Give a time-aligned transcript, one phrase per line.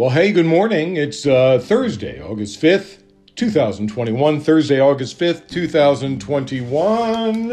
[0.00, 0.96] Well, hey, good morning.
[0.96, 3.02] It's uh, Thursday, August 5th,
[3.34, 4.40] 2021.
[4.40, 7.50] Thursday, August 5th, 2021.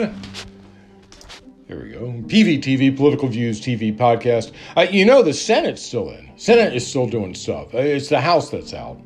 [1.67, 2.23] Here we go.
[2.25, 4.53] PVTV, Political Views TV podcast.
[4.77, 6.31] Uh, you know, the Senate's still in.
[6.37, 7.75] Senate is still doing stuff.
[7.75, 8.97] Uh, It's the House that's out.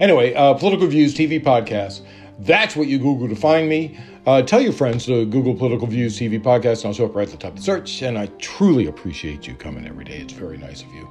[0.00, 2.00] Anyway, uh, Political Views TV podcast.
[2.40, 4.00] That's what you Google to find me.
[4.26, 7.28] Uh, tell your friends to Google Political Views TV podcast, and I'll show up right
[7.28, 8.02] at the top of the search.
[8.02, 10.18] And I truly appreciate you coming every day.
[10.18, 11.08] It's very nice of you.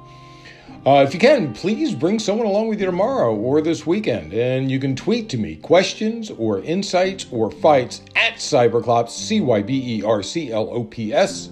[0.86, 4.70] Uh, if you can, please bring someone along with you tomorrow or this weekend, and
[4.70, 9.98] you can tweet to me questions or insights or fights at Cyberclops, C Y B
[9.98, 11.50] E R C L O P S.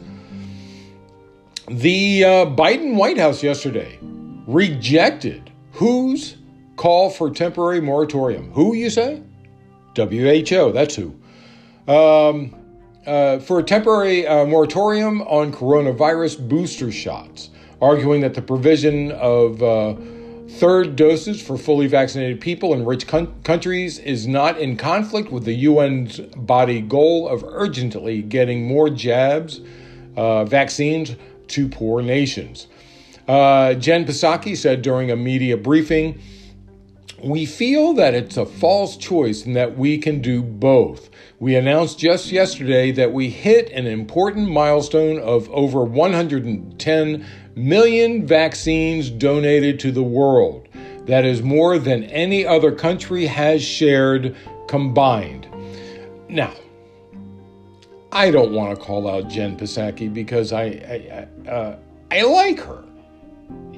[1.69, 3.99] The uh, Biden White House yesterday
[4.47, 6.39] rejected whose
[6.79, 8.51] call for temporary moratorium?
[8.53, 9.23] Who, you say?
[9.95, 11.15] WHO, that's who.
[11.93, 12.55] Um,
[13.07, 19.62] uh, for a temporary uh, moratorium on coronavirus booster shots, arguing that the provision of
[19.62, 19.95] uh,
[20.48, 25.45] third doses for fully vaccinated people in rich coun- countries is not in conflict with
[25.45, 29.61] the UN's body goal of urgently getting more jabs,
[30.17, 31.15] uh, vaccines
[31.48, 32.67] to poor nations.
[33.27, 36.20] Uh, Jen Psaki said during a media briefing,
[37.23, 41.11] we feel that it's a false choice and that we can do both.
[41.41, 47.27] We announced just yesterday that we hit an important milestone of over 110
[47.59, 50.69] million vaccines donated to the world.
[51.06, 54.37] That is more than any other country has shared
[54.69, 55.48] combined.
[56.29, 56.55] Now,
[58.12, 61.77] I don't want to call out Jen Psaki because I I, uh,
[62.11, 62.84] I like her.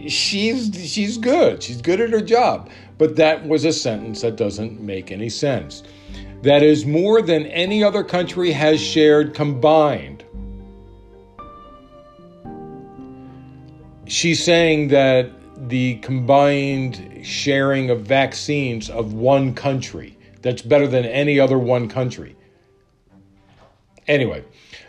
[0.08, 1.62] She's she's good.
[1.62, 2.70] She's good at her job.
[2.98, 5.82] But that was a sentence that doesn't make any sense.
[6.42, 10.19] That is more than any other country has shared combined.
[14.10, 15.30] She's saying that
[15.68, 22.34] the combined sharing of vaccines of one country that's better than any other one country.
[24.08, 24.44] Anyway,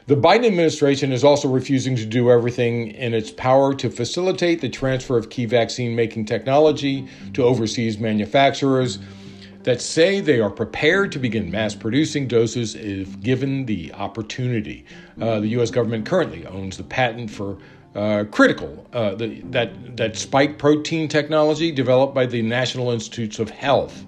[0.07, 4.69] the Biden administration is also refusing to do everything in its power to facilitate the
[4.69, 8.97] transfer of key vaccine making technology to overseas manufacturers
[9.61, 14.83] that say they are prepared to begin mass producing doses if given the opportunity.
[15.21, 15.69] Uh, the U.S.
[15.69, 17.59] government currently owns the patent for
[17.95, 23.49] uh, critical uh, the, that that spike protein technology developed by the National Institutes of
[23.49, 24.05] Health.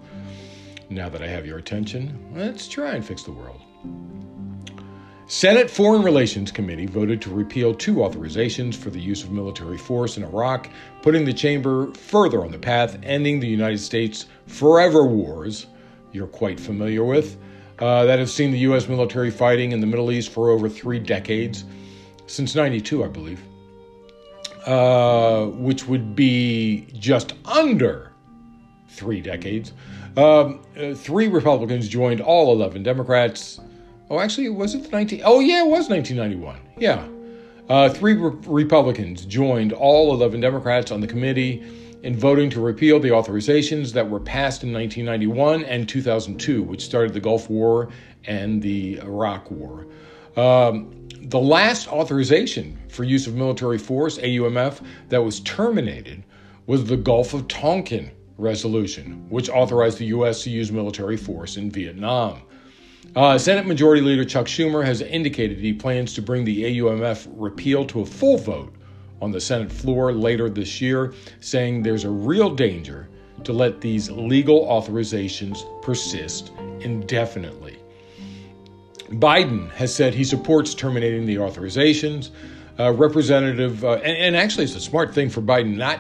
[0.90, 3.62] Now that I have your attention, let's try and fix the world.
[5.28, 10.18] Senate Foreign Relations Committee voted to repeal two authorizations for the use of military force
[10.18, 10.70] in Iraq,
[11.02, 15.66] putting the chamber further on the path ending the United States forever wars
[16.12, 17.38] you're quite familiar with
[17.80, 18.88] uh, that have seen the U.S.
[18.88, 21.66] military fighting in the Middle East for over three decades,
[22.28, 23.42] since 92, I believe,
[24.66, 28.12] uh, which would be just under
[28.90, 29.74] three decades.
[30.16, 33.60] Um, uh, three Republicans joined all 11 Democrats.
[34.10, 35.22] Oh, actually, was it the 19?
[35.26, 36.60] Oh, yeah, it was 1991.
[36.78, 37.08] Yeah.
[37.70, 41.64] Uh, three re- Republicans joined all 11 Democrats on the committee
[42.04, 47.14] in voting to repeal the authorizations that were passed in 1991 and 2002, which started
[47.14, 47.90] the Gulf War
[48.26, 49.88] and the Iraq War.
[50.36, 56.24] Um, the last authorization for use of military force, AUMF, that was terminated
[56.66, 60.44] was the Gulf of Tonkin resolution, which authorized the U.S.
[60.44, 62.42] to use military force in Vietnam.
[63.16, 67.86] Uh, Senate Majority Leader Chuck Schumer has indicated he plans to bring the AUMF repeal
[67.86, 68.74] to a full vote
[69.22, 73.08] on the Senate floor later this year, saying there's a real danger
[73.44, 77.83] to let these legal authorizations persist indefinitely.
[79.14, 82.30] Biden has said he supports terminating the authorizations.
[82.80, 86.00] Uh, Representative, uh, and, and, actually, it's a smart thing for Biden not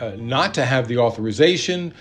[0.00, 1.92] uh, not to have the authorization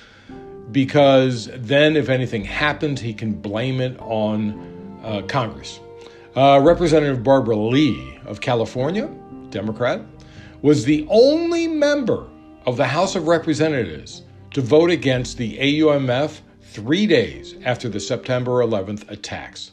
[0.72, 5.82] because then, if anything happens, he can blame it on uh, Congress.
[6.36, 9.08] Uh, Representative Barbara Lee of California,
[9.50, 10.02] Democrat,
[10.62, 12.26] was the only member
[12.66, 18.64] of the House of Representatives to vote against the AUMF three days after the September
[18.64, 19.72] 11th attacks.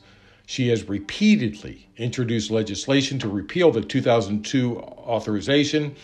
[0.50, 5.94] She has repeatedly introduced legislation to repeal the 2002 authorization,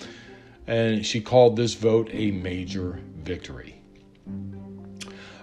[0.68, 3.74] and she called this vote a major victory.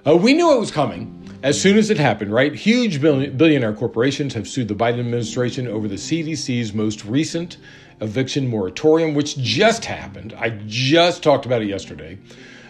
[0.07, 2.55] Uh, we knew it was coming as soon as it happened, right?
[2.55, 7.57] Huge billionaire corporations have sued the Biden administration over the CDC's most recent
[7.99, 10.33] eviction moratorium, which just happened.
[10.39, 12.19] I just talked about it yesterday.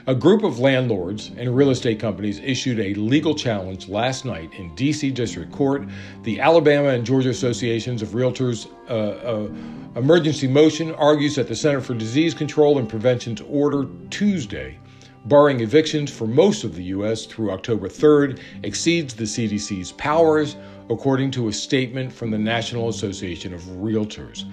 [0.06, 4.76] A group of landlords and real estate companies issued a legal challenge last night in
[4.76, 5.88] DC District Court.
[6.24, 11.80] The Alabama and Georgia Associations of Realtors uh, uh, emergency motion argues that the Center
[11.80, 14.78] for Disease Control and Prevention's order Tuesday
[15.26, 17.26] barring evictions for most of the U.S.
[17.26, 20.58] through October 3rd, exceeds the CDC's powers,
[20.90, 24.44] according to a statement from the National Association of Realtors.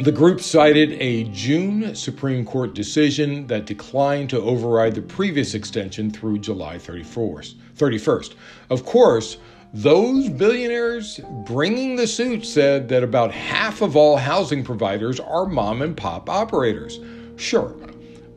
[0.00, 6.10] The group cited a June Supreme Court decision that declined to override the previous extension
[6.10, 7.54] through July 31st.
[7.76, 8.34] 31st.
[8.70, 9.36] Of course,
[9.72, 15.80] those billionaires bringing the suit said that about half of all housing providers are mom
[15.80, 16.98] and pop operators.
[17.36, 17.76] Sure,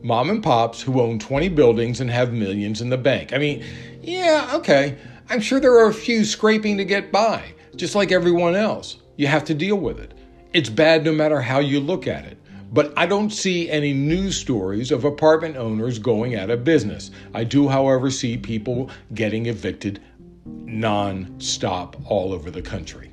[0.00, 3.32] mom and pops who own 20 buildings and have millions in the bank.
[3.32, 3.64] I mean,
[4.00, 4.96] yeah, okay.
[5.28, 8.98] I'm sure there are a few scraping to get by, just like everyone else.
[9.16, 10.14] You have to deal with it.
[10.58, 12.36] It's bad no matter how you look at it.
[12.72, 17.12] But I don't see any news stories of apartment owners going out of business.
[17.32, 20.00] I do, however, see people getting evicted
[20.44, 23.12] non-stop all over the country.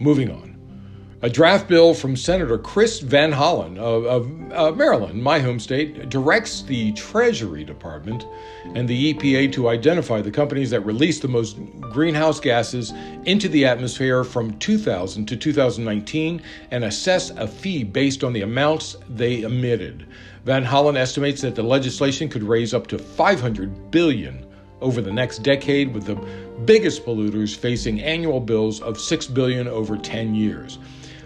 [0.00, 0.51] Moving on.
[1.24, 6.08] A draft bill from Senator Chris Van Hollen of, of uh, Maryland, my home state,
[6.08, 8.26] directs the Treasury Department
[8.74, 12.92] and the EPA to identify the companies that release the most greenhouse gases
[13.24, 16.42] into the atmosphere from 2000 to 2019
[16.72, 20.08] and assess a fee based on the amounts they emitted.
[20.44, 24.44] Van Hollen estimates that the legislation could raise up to 500 billion
[24.80, 26.16] over the next decade with the
[26.64, 30.80] biggest polluters facing annual bills of 6 billion over 10 years.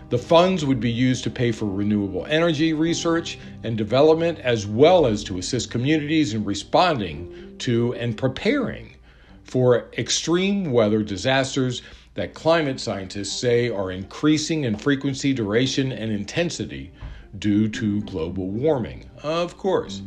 [0.08, 5.04] The funds would be used to pay for renewable energy research and development, as well
[5.04, 8.94] as to assist communities in responding to and preparing
[9.42, 11.82] for extreme weather disasters
[12.14, 16.92] that climate scientists say are increasing in frequency, duration, and intensity
[17.40, 19.10] due to global warming.
[19.24, 20.02] Of course.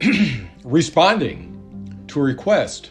[0.64, 2.90] Responding to a request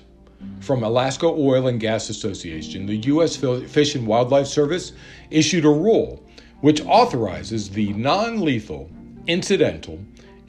[0.60, 3.38] from Alaska Oil and Gas Association, the U.S.
[3.38, 4.92] Fish and Wildlife Service
[5.30, 6.25] issued a rule
[6.66, 8.90] which authorizes the non lethal,
[9.28, 10.00] incidental,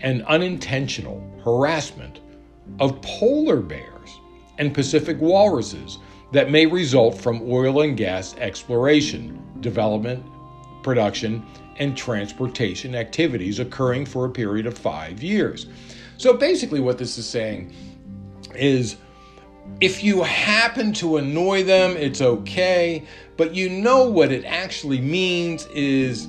[0.01, 2.21] and unintentional harassment
[2.81, 4.19] of polar bears
[4.57, 5.99] and Pacific walruses
[6.33, 10.25] that may result from oil and gas exploration, development,
[10.83, 11.45] production,
[11.81, 15.67] and transportation activities occurring for a period of five years.
[16.17, 17.75] So basically, what this is saying
[18.55, 18.97] is
[19.81, 23.05] if you happen to annoy them, it's okay.
[23.37, 26.29] But you know what it actually means is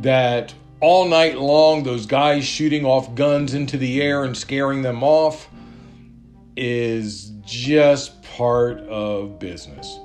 [0.00, 5.02] that all night long, those guys shooting off guns into the air and scaring them
[5.02, 5.48] off
[6.56, 9.98] is just part of business.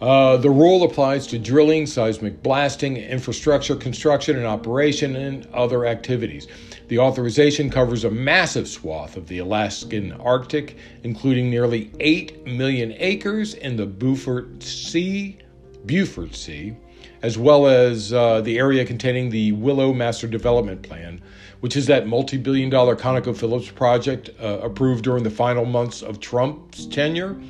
[0.00, 6.46] Uh, the rule applies to drilling, seismic blasting, infrastructure construction and operation, and other activities.
[6.90, 13.54] The authorization covers a massive swath of the Alaskan Arctic, including nearly 8 million acres
[13.54, 15.38] in the Beaufort Sea,
[15.86, 16.74] Beaufort Sea,
[17.22, 21.22] as well as uh, the area containing the Willow Master Development Plan,
[21.60, 26.18] which is that multi billion dollar ConocoPhillips project uh, approved during the final months of
[26.18, 27.40] Trump's tenure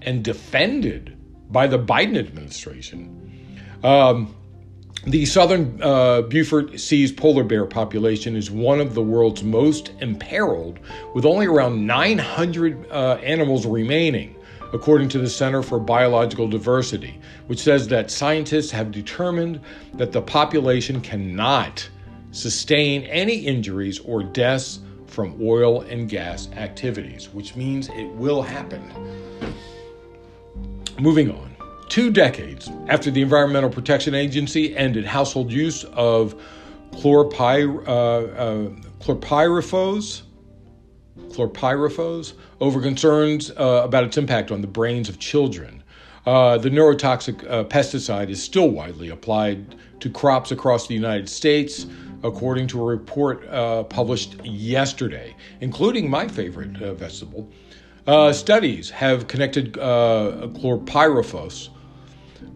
[0.00, 1.18] and defended
[1.50, 3.58] by the Biden administration.
[3.84, 4.34] Um,
[5.06, 10.78] the southern uh, Beaufort Sea's polar bear population is one of the world's most imperiled,
[11.14, 14.36] with only around 900 uh, animals remaining,
[14.72, 19.60] according to the Center for Biological Diversity, which says that scientists have determined
[19.94, 21.88] that the population cannot
[22.32, 28.82] sustain any injuries or deaths from oil and gas activities, which means it will happen.
[30.98, 31.49] Moving on.
[31.90, 36.40] Two decades after the Environmental Protection Agency ended household use of
[36.94, 38.68] uh, uh,
[39.00, 40.22] chlorpyrifos,
[41.30, 45.82] chlorpyrifos over concerns uh, about its impact on the brains of children.
[46.26, 51.86] Uh, the neurotoxic uh, pesticide is still widely applied to crops across the United States,
[52.22, 57.50] according to a report uh, published yesterday, including my favorite vegetable.
[58.32, 61.70] studies have connected chlorpyrifos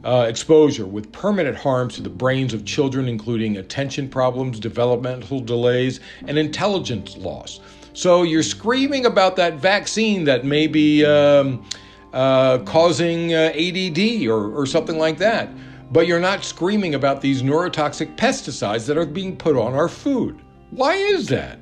[0.05, 6.01] uh, exposure with permanent harms to the brains of children, including attention problems, developmental delays,
[6.27, 7.61] and intelligence loss.
[7.95, 11.65] So you're screaming about that vaccine that may be um,
[12.13, 15.49] uh, causing uh, ADD or, or something like that,
[15.93, 20.41] but you're not screaming about these neurotoxic pesticides that are being put on our food.
[20.71, 21.59] Why is that?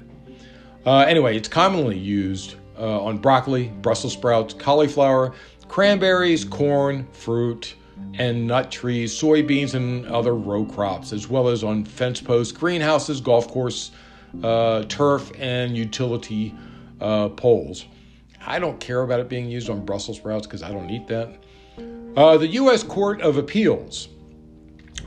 [0.86, 5.34] Uh, anyway, it's commonly used uh, on broccoli, Brussels sprouts, cauliflower,
[5.68, 7.76] cranberries, corn, fruit
[8.14, 13.20] and nut trees, soybeans, and other row crops, as well as on fence posts, greenhouses,
[13.20, 13.90] golf course,
[14.42, 16.54] uh, turf, and utility
[17.00, 17.86] uh, poles.
[18.44, 21.38] I don't care about it being used on Brussels sprouts because I don't eat that.
[22.16, 22.82] Uh, the U.S.
[22.82, 24.08] Court of Appeals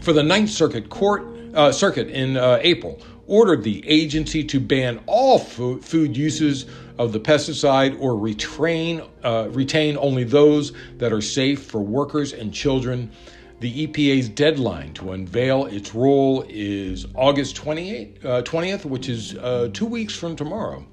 [0.02, 1.24] for the Ninth Circuit Court
[1.54, 6.65] uh, Circuit in uh, April ordered the agency to ban all food uses
[6.98, 12.53] of the pesticide or retrain, uh, retain only those that are safe for workers and
[12.53, 13.12] children.
[13.60, 19.70] The EPA's deadline to unveil its rule is August 28, uh, 20th, which is uh,
[19.74, 20.86] two weeks from tomorrow.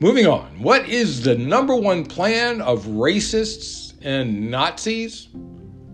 [0.00, 5.28] Moving on, what is the number one plan of racists and Nazis?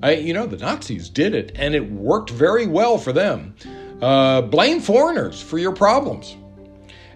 [0.02, 3.54] I, you know, the Nazis did it, and it worked very well for them.
[4.02, 6.36] Uh, blame foreigners for your problems.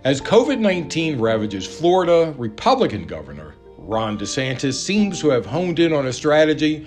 [0.04, 6.06] As COVID 19 ravages Florida, Republican Governor Ron DeSantis seems to have honed in on
[6.06, 6.86] a strategy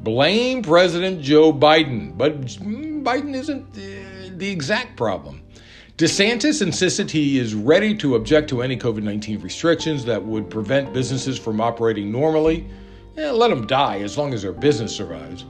[0.00, 5.42] blame President Joe Biden, but Biden isn't the exact problem.
[5.96, 10.92] DeSantis insisted he is ready to object to any COVID 19 restrictions that would prevent
[10.94, 12.66] businesses from operating normally.
[13.16, 15.44] Yeah, let them die as long as their business survives.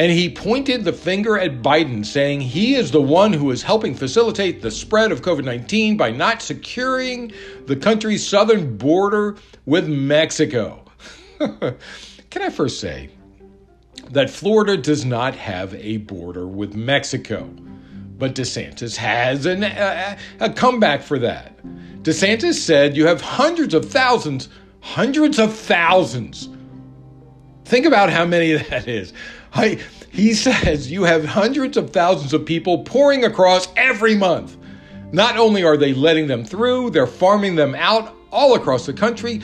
[0.00, 3.94] And he pointed the finger at Biden, saying he is the one who is helping
[3.94, 7.32] facilitate the spread of COVID 19 by not securing
[7.66, 10.86] the country's southern border with Mexico.
[11.38, 13.10] Can I first say
[14.08, 17.42] that Florida does not have a border with Mexico?
[18.16, 21.62] But DeSantis has an, a, a comeback for that.
[22.04, 24.48] DeSantis said you have hundreds of thousands,
[24.80, 26.48] hundreds of thousands.
[27.66, 29.12] Think about how many that is.
[29.52, 29.80] I,
[30.10, 34.56] he says you have hundreds of thousands of people pouring across every month.
[35.12, 39.40] Not only are they letting them through, they're farming them out all across the country,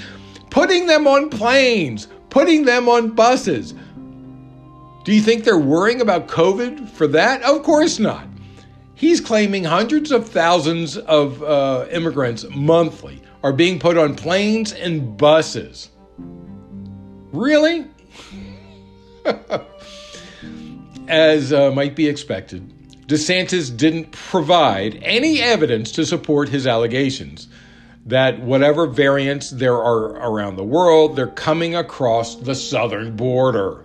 [0.50, 3.74] putting them on planes, putting them on buses.
[5.04, 7.42] Do you think they're worrying about COVID for that?
[7.42, 8.26] Of course not.
[8.94, 15.16] He's claiming hundreds of thousands of uh, immigrants monthly are being put on planes and
[15.16, 15.90] buses.
[17.32, 17.86] Really?
[21.08, 22.72] As uh, might be expected,
[23.06, 27.48] DeSantis didn't provide any evidence to support his allegations
[28.06, 33.84] that whatever variants there are around the world, they're coming across the southern border.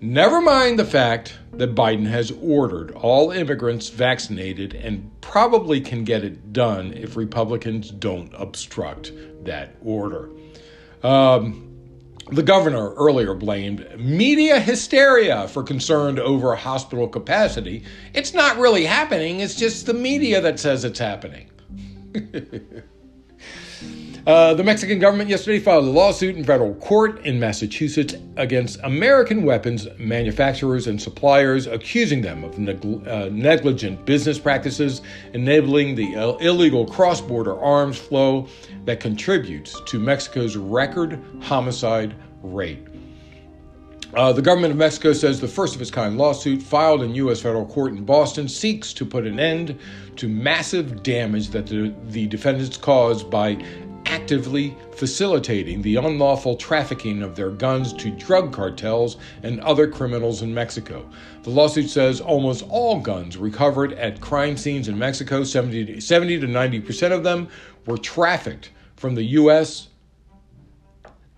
[0.00, 6.24] Never mind the fact that Biden has ordered all immigrants vaccinated and probably can get
[6.24, 9.12] it done if Republicans don't obstruct
[9.44, 10.28] that order.
[11.04, 11.71] Um,
[12.32, 17.84] the governor earlier blamed media hysteria for concern over hospital capacity.
[18.14, 21.50] It's not really happening, it's just the media that says it's happening.
[24.24, 29.42] Uh, the Mexican government yesterday filed a lawsuit in federal court in Massachusetts against American
[29.42, 35.02] weapons manufacturers and suppliers, accusing them of neg- uh, negligent business practices,
[35.32, 38.46] enabling the Ill- illegal cross border arms flow
[38.84, 42.14] that contributes to Mexico's record homicide
[42.44, 42.86] rate.
[44.14, 47.40] Uh, the government of Mexico says the first of its kind lawsuit filed in U.S.
[47.40, 49.80] federal court in Boston seeks to put an end
[50.16, 53.56] to massive damage that the, the defendants caused by
[54.12, 60.52] actively facilitating the unlawful trafficking of their guns to drug cartels and other criminals in
[60.52, 61.08] Mexico.
[61.44, 67.12] The lawsuit says almost all guns recovered at crime scenes in Mexico, 70 to, 90%
[67.12, 67.48] of them,
[67.86, 69.88] were trafficked from the U.S.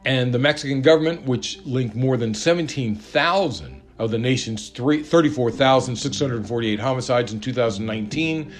[0.04, 7.38] and the Mexican government, which linked more than 17,000 of the nation's 34,648 homicides in
[7.38, 8.52] 2019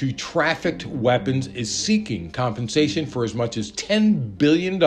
[0.00, 4.82] to trafficked weapons is seeking compensation for as much as $10 billion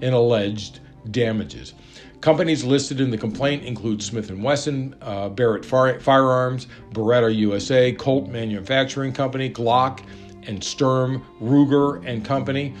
[0.00, 0.80] in alleged
[1.12, 1.72] damages.
[2.20, 7.92] Companies listed in the complaint include Smith & Wesson, uh, Barrett Fire- Firearms, Beretta USA,
[7.92, 10.00] Colt Manufacturing Company, Glock,
[10.48, 12.74] and Sturm, Ruger and Company.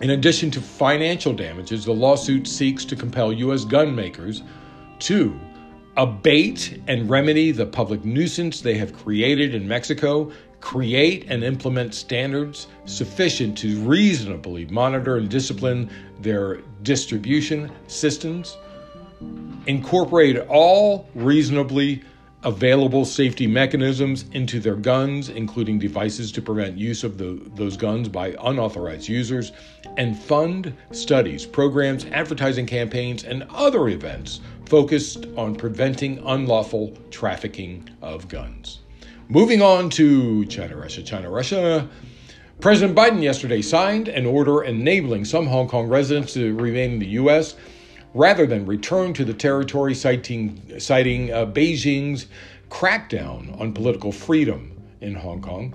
[0.00, 3.64] In addition to financial damages, the lawsuit seeks to compel U.S.
[3.64, 4.42] gun makers
[4.98, 5.38] to
[5.96, 12.68] abate and remedy the public nuisance they have created in Mexico, create and implement standards
[12.86, 18.56] sufficient to reasonably monitor and discipline their distribution systems,
[19.66, 22.02] incorporate all reasonably
[22.44, 28.08] available safety mechanisms into their guns, including devices to prevent use of the, those guns
[28.08, 29.52] by unauthorized users,
[29.96, 38.28] and fund studies, programs, advertising campaigns, and other events focused on preventing unlawful trafficking of
[38.28, 38.80] guns.
[39.28, 41.02] Moving on to China Russia.
[41.02, 41.88] China Russia.
[42.60, 47.06] President Biden yesterday signed an order enabling some Hong Kong residents to remain in the
[47.06, 47.56] U.S
[48.14, 52.26] rather than return to the territory, citing, citing uh, Beijing's
[52.70, 55.74] crackdown on political freedom in Hong Kong.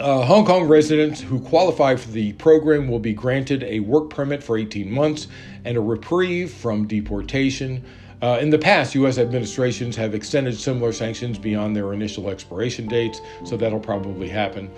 [0.00, 4.42] Uh, Hong Kong residents who qualify for the program will be granted a work permit
[4.42, 5.28] for 18 months
[5.64, 7.82] and a reprieve from deportation.
[8.22, 9.18] Uh, in the past, U.S.
[9.18, 14.70] administrations have extended similar sanctions beyond their initial expiration dates, so that'll probably happen.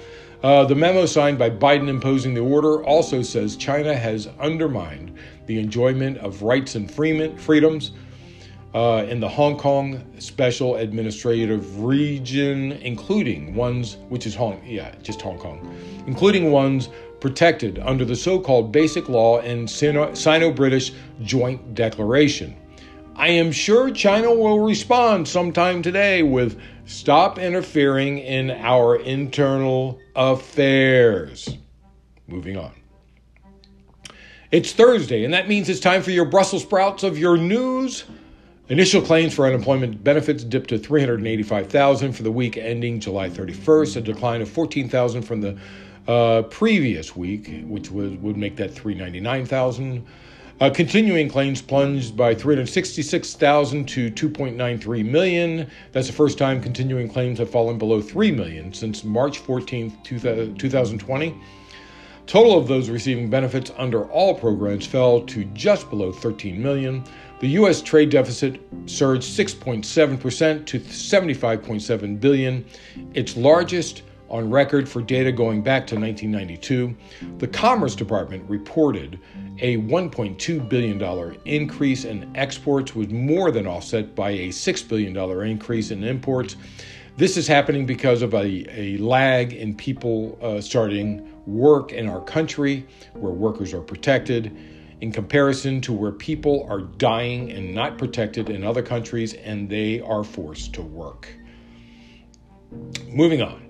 [0.43, 5.17] Uh, the memo signed by Biden imposing the order also says China has undermined
[5.49, 7.91] the enjoyment of rights and freedoms
[8.75, 15.21] uh, in the Hong Kong Special Administrative Region, including ones which is Hong, yeah, just
[15.23, 15.75] Hong Kong,
[16.07, 22.55] including ones protected under the so-called Basic Law and Sino-British Joint Declaration.
[23.17, 31.57] I am sure China will respond sometime today with stop interfering in our internal affairs.
[32.29, 32.78] Moving on.
[34.51, 38.05] It's Thursday, and that means it's time for your Brussels sprouts of your news.
[38.71, 44.01] Initial claims for unemployment benefits dipped to 385,000 for the week ending July 31st, a
[44.01, 45.59] decline of 14,000 from the
[46.11, 50.07] uh, previous week, which was, would make that 399,000.
[50.63, 55.71] Uh, continuing claims plunged by 366,000 to 2.93 million.
[55.93, 61.35] That's the first time continuing claims have fallen below 3 million since March 14, 2020.
[62.29, 67.03] Total of those receiving benefits under all programs fell to just below 13 million.
[67.41, 67.81] The U.S.
[67.81, 72.67] trade deficit surged 6.7% to 75.7 billion,
[73.15, 76.95] its largest on record for data going back to 1992.
[77.39, 79.19] The Commerce Department reported
[79.61, 85.17] a $1.2 billion increase in exports was more than offset by a $6 billion
[85.47, 86.57] increase in imports.
[87.17, 92.21] This is happening because of a, a lag in people uh, starting work in our
[92.21, 94.57] country where workers are protected
[95.01, 100.01] in comparison to where people are dying and not protected in other countries and they
[100.01, 101.29] are forced to work.
[103.07, 103.67] Moving on.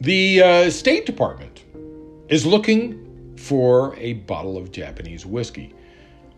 [0.00, 1.64] The uh, State Department
[2.28, 5.74] is looking for a bottle of Japanese whiskey.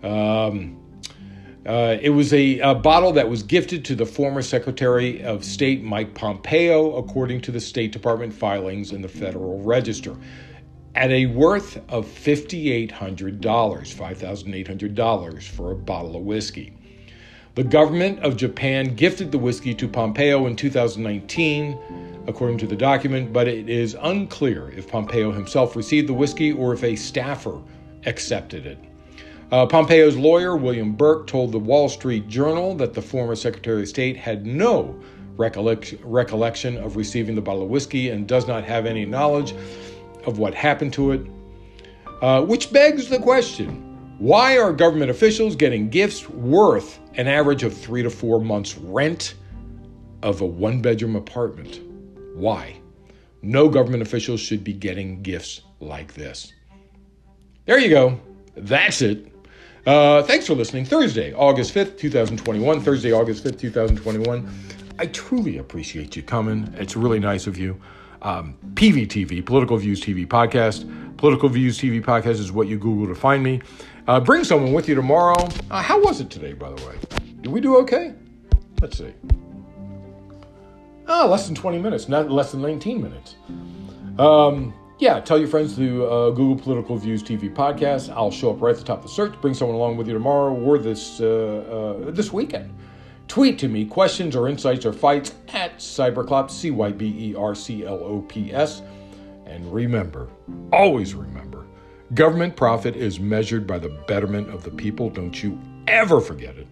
[0.02, 0.80] Um,
[1.66, 5.82] uh, it was a, a, bottle that was gifted to the former Secretary of State
[5.82, 10.14] Mike Pompeo, according to the State Department filings in the Federal Register,
[10.94, 16.72] at a worth of $5,800, $5,800 for a bottle of whiskey.
[17.56, 21.78] The government of Japan gifted the whiskey to Pompeo in 2019
[22.26, 26.72] according to the document, but it is unclear if Pompeo himself received the whiskey or
[26.72, 27.60] if a staffer
[28.06, 28.78] accepted it.
[29.52, 33.88] Uh, Pompeo's lawyer, William Burck, told the Wall Street Journal that the former Secretary of
[33.88, 34.98] State had no
[35.36, 39.54] recollection, recollection of receiving the bottle of whiskey and does not have any knowledge
[40.26, 41.26] of what happened to it.
[42.22, 43.80] Uh, which begs the question
[44.18, 49.34] why are government officials getting gifts worth an average of three to four months' rent
[50.22, 51.80] of a one bedroom apartment?
[52.34, 52.80] Why?
[53.42, 56.52] No government officials should be getting gifts like this.
[57.66, 58.20] There you go.
[58.56, 59.32] That's it.
[59.86, 60.84] Uh, thanks for listening.
[60.84, 62.80] Thursday, August 5th, 2021.
[62.80, 64.48] Thursday, August 5th, 2021.
[64.98, 66.72] I truly appreciate you coming.
[66.78, 67.80] It's really nice of you.
[68.24, 70.90] Um, PVTV, Political Views TV Podcast.
[71.18, 73.60] Political Views TV Podcast is what you Google to find me.
[74.08, 75.48] Uh, bring someone with you tomorrow.
[75.70, 76.96] Uh, how was it today, by the way?
[77.42, 78.14] Did we do okay?
[78.80, 79.12] Let's see.
[81.06, 83.36] Ah, less than 20 minutes, not less than 19 minutes.
[84.18, 88.10] Um, yeah, tell your friends to uh, Google Political Views TV podcast.
[88.10, 89.38] I'll show up right at the top of the search.
[89.42, 92.74] Bring someone along with you tomorrow or this uh, uh, this weekend.
[93.34, 97.52] Tweet to me questions or insights or fights at Cyberclops, C Y B E R
[97.52, 98.80] C L O P S.
[99.44, 100.28] And remember,
[100.72, 101.66] always remember,
[102.14, 105.10] government profit is measured by the betterment of the people.
[105.10, 106.68] Don't you ever forget it.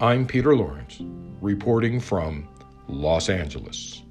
[0.00, 1.02] I'm Peter Lawrence,
[1.42, 2.48] reporting from
[2.88, 4.04] Los Angeles.